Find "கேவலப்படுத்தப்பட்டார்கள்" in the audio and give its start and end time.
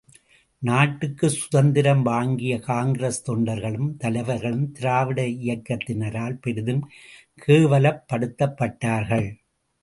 7.45-9.29